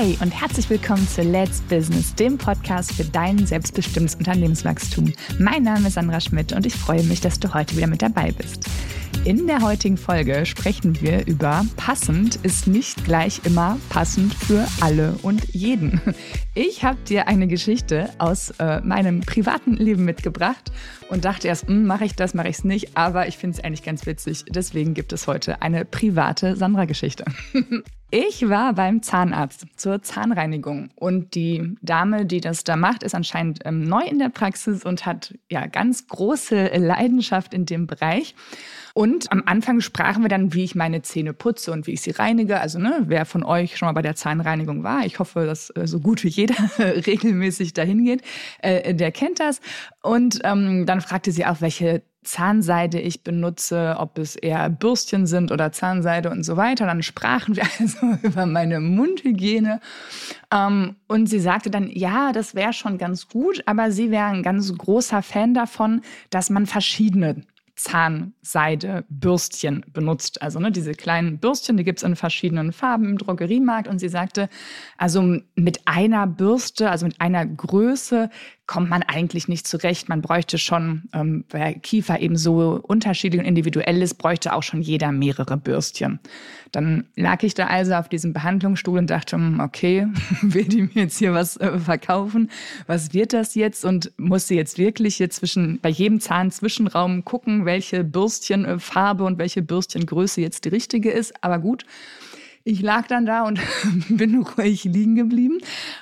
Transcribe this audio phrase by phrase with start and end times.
[0.00, 5.12] Hey und herzlich willkommen zu Let's Business, dem Podcast für dein selbstbestimmtes Unternehmenswachstum.
[5.40, 8.30] Mein Name ist Sandra Schmidt und ich freue mich, dass du heute wieder mit dabei
[8.30, 8.64] bist.
[9.24, 15.16] In der heutigen Folge sprechen wir über passend ist nicht gleich immer passend für alle
[15.22, 16.00] und jeden.
[16.54, 20.70] Ich habe dir eine Geschichte aus äh, meinem privaten Leben mitgebracht
[21.08, 23.64] und dachte erst, hm, mache ich das, mache ich es nicht, aber ich finde es
[23.64, 24.44] eigentlich ganz witzig.
[24.48, 27.24] Deswegen gibt es heute eine private Sandra-Geschichte.
[28.10, 33.60] Ich war beim Zahnarzt zur Zahnreinigung und die Dame, die das da macht, ist anscheinend
[33.66, 38.34] ähm, neu in der Praxis und hat ja ganz große Leidenschaft in dem Bereich.
[38.94, 42.12] Und am Anfang sprachen wir dann, wie ich meine Zähne putze und wie ich sie
[42.12, 42.60] reinige.
[42.60, 45.86] Also, ne, wer von euch schon mal bei der Zahnreinigung war, ich hoffe, dass äh,
[45.86, 48.22] so gut wie jeder regelmäßig dahin geht,
[48.62, 49.60] äh, der kennt das.
[50.02, 55.52] Und ähm, dann fragte sie auch, welche Zahnseide ich benutze, ob es eher Bürstchen sind
[55.52, 56.86] oder Zahnseide und so weiter.
[56.86, 59.80] Dann sprachen wir also über meine Mundhygiene.
[60.52, 64.42] Ähm, und sie sagte dann, ja, das wäre schon ganz gut, aber sie wäre ein
[64.42, 67.42] ganz großer Fan davon, dass man verschiedene
[67.78, 70.42] Zahnseide Bürstchen benutzt.
[70.42, 73.88] Also ne, diese kleinen Bürstchen, die gibt es in verschiedenen Farben im Drogeriemarkt.
[73.88, 74.48] Und sie sagte,
[74.96, 78.30] also mit einer Bürste, also mit einer Größe
[78.68, 80.10] kommt man eigentlich nicht zurecht.
[80.10, 84.82] Man bräuchte schon, ähm, weil Kiefer eben so unterschiedlich und individuell ist, bräuchte auch schon
[84.82, 86.20] jeder mehrere Bürstchen.
[86.70, 90.06] Dann lag ich da also auf diesem Behandlungsstuhl und dachte, hm, okay,
[90.42, 92.50] will die mir jetzt hier was äh, verkaufen?
[92.86, 93.86] Was wird das jetzt?
[93.86, 99.38] Und muss sie jetzt wirklich hier zwischen, bei jedem Zahn Zwischenraum gucken, welche Bürstchenfarbe und
[99.38, 101.34] welche Bürstchengröße jetzt die richtige ist?
[101.44, 101.84] Aber gut.
[102.68, 103.58] Ich lag dann da und
[104.10, 105.56] bin ruhig liegen geblieben.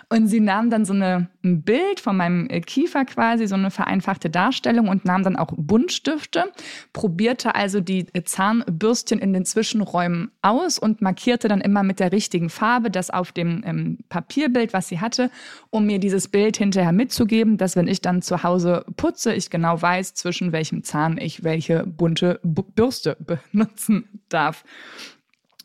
[0.09, 3.70] Und sie nahm dann so eine, ein Bild von meinem äh, Kiefer quasi, so eine
[3.70, 6.47] vereinfachte Darstellung und nahm dann auch Buntstifte,
[6.92, 12.11] probierte also die äh, Zahnbürstchen in den Zwischenräumen aus und markierte dann immer mit der
[12.11, 15.31] richtigen Farbe das auf dem ähm, Papierbild, was sie hatte,
[15.70, 19.81] um mir dieses Bild hinterher mitzugeben, dass wenn ich dann zu Hause putze, ich genau
[19.81, 23.16] weiß, zwischen welchem Zahn ich welche bunte Bürste
[23.53, 24.65] benutzen darf.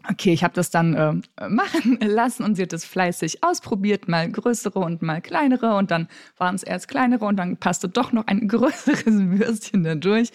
[0.10, 4.30] Okay, ich habe das dann äh, machen lassen und sie hat es fleißig ausprobiert, mal
[4.30, 6.08] größere und mal kleinere und dann
[6.38, 10.32] waren es erst kleinere und dann passte doch noch ein größeres Würstchen da durch.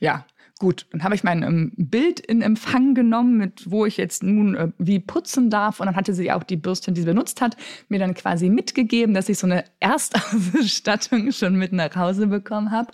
[0.00, 0.26] Ja,
[0.58, 4.54] Gut, dann habe ich mein ähm, Bild in Empfang genommen, mit wo ich jetzt nun
[4.54, 5.80] äh, wie putzen darf.
[5.80, 7.58] Und dann hatte sie auch die Bürstchen, die sie benutzt hat,
[7.90, 12.90] mir dann quasi mitgegeben, dass ich so eine Erstausstattung schon mit nach Hause bekommen habe.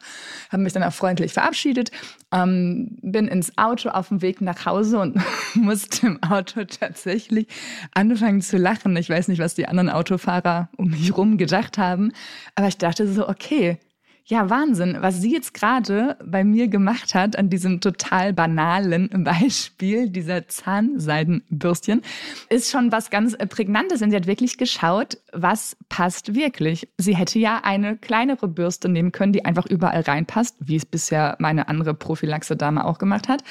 [0.50, 1.92] Habe mich dann auch freundlich verabschiedet,
[2.32, 5.20] ähm, bin ins Auto auf dem Weg nach Hause und
[5.54, 7.46] musste im Auto tatsächlich
[7.94, 8.96] anfangen zu lachen.
[8.96, 12.10] Ich weiß nicht, was die anderen Autofahrer um mich herum gedacht haben,
[12.56, 13.78] aber ich dachte so, okay,
[14.24, 20.08] ja, Wahnsinn, was sie jetzt gerade bei mir gemacht hat an diesem total banalen Beispiel
[20.08, 22.02] dieser Zahnseidenbürstchen,
[22.48, 24.00] ist schon was ganz Prägnantes.
[24.00, 26.88] Und sie hat wirklich geschaut, was passt wirklich.
[26.98, 31.36] Sie hätte ja eine kleinere Bürste nehmen können, die einfach überall reinpasst, wie es bisher
[31.40, 33.42] meine andere Prophylaxe-Dame auch gemacht hat.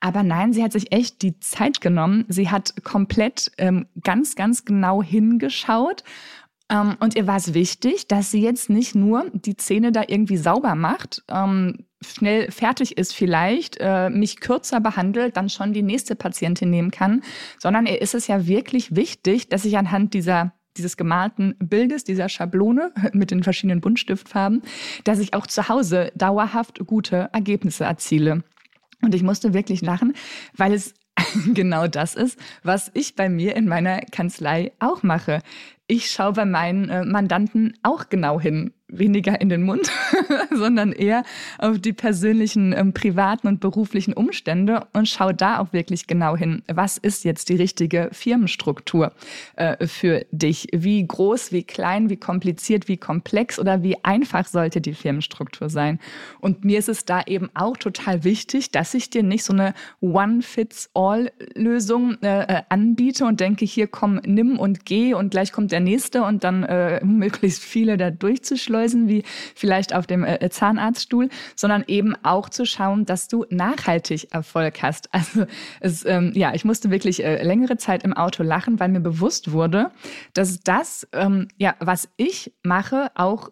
[0.00, 2.24] Aber nein, sie hat sich echt die Zeit genommen.
[2.28, 6.02] Sie hat komplett ähm, ganz, ganz genau hingeschaut
[6.70, 10.36] ähm, und ihr war es wichtig, dass sie jetzt nicht nur die Zähne da irgendwie
[10.36, 16.16] sauber macht, ähm, schnell fertig ist vielleicht, äh, mich kürzer behandelt, dann schon die nächste
[16.16, 17.22] Patientin nehmen kann,
[17.58, 22.28] sondern ihr ist es ja wirklich wichtig, dass ich anhand dieser dieses gemalten Bildes, dieser
[22.28, 24.60] Schablone mit den verschiedenen Buntstiftfarben,
[25.04, 28.44] dass ich auch zu Hause dauerhaft gute Ergebnisse erziele.
[29.02, 30.12] Und ich musste wirklich lachen,
[30.54, 30.94] weil es
[31.54, 35.40] genau das ist, was ich bei mir in meiner Kanzlei auch mache
[35.86, 39.90] ich schaue bei meinen äh, Mandanten auch genau hin weniger in den Mund,
[40.54, 41.24] sondern eher
[41.58, 46.62] auf die persönlichen, ähm, privaten und beruflichen Umstände und schau da auch wirklich genau hin.
[46.68, 49.10] Was ist jetzt die richtige Firmenstruktur
[49.56, 50.68] äh, für dich?
[50.72, 55.98] Wie groß, wie klein, wie kompliziert, wie komplex oder wie einfach sollte die Firmenstruktur sein?
[56.40, 59.74] Und mir ist es da eben auch total wichtig, dass ich dir nicht so eine
[60.00, 65.80] One-Fits-All-Lösung äh, äh anbiete und denke, hier komm, nimm und geh und gleich kommt der
[65.80, 69.24] nächste und dann äh, möglichst viele da durchzuschleudern Schläusen wie
[69.54, 75.08] vielleicht auf dem äh, Zahnarztstuhl, sondern eben auch zu schauen, dass du nachhaltig Erfolg hast.
[75.16, 75.46] Also
[75.80, 79.50] es, ähm, ja, ich musste wirklich äh, längere Zeit im Auto lachen, weil mir bewusst
[79.50, 79.90] wurde,
[80.34, 83.50] dass das, ähm, ja, was ich mache, auch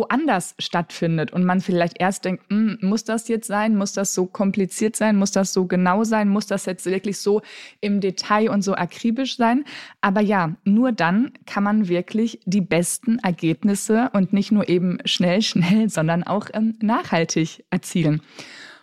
[0.00, 4.24] woanders stattfindet und man vielleicht erst denkt, hm, muss das jetzt sein, muss das so
[4.24, 7.42] kompliziert sein, muss das so genau sein, muss das jetzt wirklich so
[7.82, 9.64] im Detail und so akribisch sein.
[10.00, 15.42] Aber ja, nur dann kann man wirklich die besten Ergebnisse und nicht nur eben schnell,
[15.50, 18.22] schnell, sondern auch ähm, nachhaltig erzielen.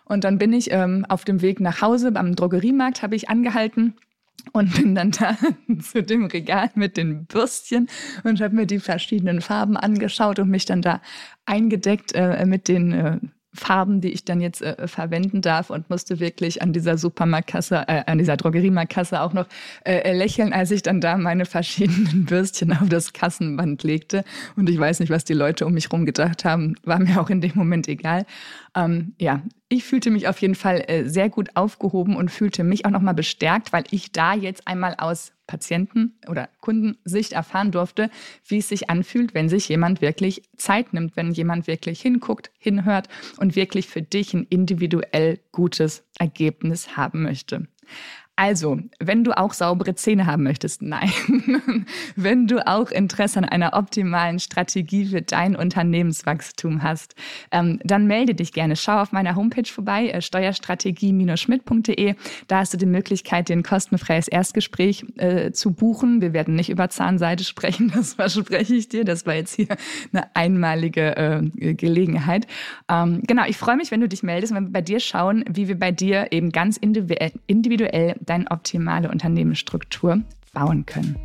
[0.04, 3.94] Und dann bin ich ähm, auf dem Weg nach Hause, am Drogeriemarkt habe ich angehalten
[4.52, 5.36] und bin dann da
[5.80, 7.88] zu dem Regal mit den Bürstchen
[8.24, 11.00] und habe mir die verschiedenen Farben angeschaut und mich dann da
[11.46, 13.18] eingedeckt äh, mit den äh,
[13.54, 18.02] Farben, die ich dann jetzt äh, verwenden darf und musste wirklich an dieser Supermarktkasse, äh,
[18.06, 19.46] an dieser Drogeriemarktkasse auch noch
[19.84, 24.24] äh, lächeln, als ich dann da meine verschiedenen Bürstchen auf das Kassenband legte.
[24.56, 27.30] Und ich weiß nicht, was die Leute um mich herum gedacht haben, war mir auch
[27.30, 28.26] in dem Moment egal.
[28.76, 32.84] Ähm, ja, ich fühlte mich auf jeden Fall äh, sehr gut aufgehoben und fühlte mich
[32.84, 38.10] auch nochmal bestärkt, weil ich da jetzt einmal aus Patienten- oder Kundensicht erfahren durfte,
[38.46, 43.08] wie es sich anfühlt, wenn sich jemand wirklich Zeit nimmt, wenn jemand wirklich hinguckt, hinhört
[43.38, 47.66] und wirklich für dich ein individuell gutes Ergebnis haben möchte.
[48.38, 51.10] Also, wenn du auch saubere Zähne haben möchtest, nein.
[52.14, 57.16] wenn du auch Interesse an einer optimalen Strategie für dein Unternehmenswachstum hast,
[57.50, 58.76] ähm, dann melde dich gerne.
[58.76, 62.14] Schau auf meiner Homepage vorbei, äh, steuerstrategie-schmidt.de.
[62.46, 66.20] Da hast du die Möglichkeit, dir ein kostenfreies Erstgespräch äh, zu buchen.
[66.20, 69.04] Wir werden nicht über Zahnseide sprechen, das verspreche ich dir.
[69.04, 69.66] Das war jetzt hier
[70.12, 72.46] eine einmalige äh, Gelegenheit.
[72.88, 75.66] Ähm, genau, ich freue mich, wenn du dich meldest, wenn wir bei dir schauen, wie
[75.66, 80.22] wir bei dir eben ganz individuell deine optimale Unternehmensstruktur
[80.52, 81.16] bauen können.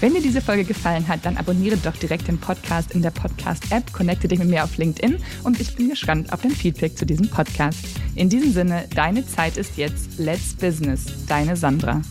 [0.00, 3.92] Wenn dir diese Folge gefallen hat, dann abonniere doch direkt den Podcast in der Podcast-App,
[3.92, 7.28] connecte dich mit mir auf LinkedIn und ich bin gespannt auf dein Feedback zu diesem
[7.28, 7.86] Podcast.
[8.14, 10.18] In diesem Sinne, deine Zeit ist jetzt.
[10.18, 11.26] Let's Business.
[11.26, 12.02] Deine Sandra.